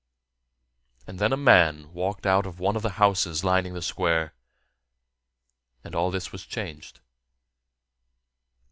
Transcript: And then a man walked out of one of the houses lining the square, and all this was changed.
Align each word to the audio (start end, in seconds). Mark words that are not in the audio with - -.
And 1.05 1.19
then 1.19 1.31
a 1.31 1.37
man 1.37 1.93
walked 1.93 2.25
out 2.25 2.47
of 2.47 2.59
one 2.59 2.75
of 2.75 2.81
the 2.81 2.93
houses 2.97 3.43
lining 3.43 3.75
the 3.75 3.83
square, 3.83 4.33
and 5.83 5.93
all 5.93 6.09
this 6.09 6.31
was 6.31 6.43
changed. 6.43 7.01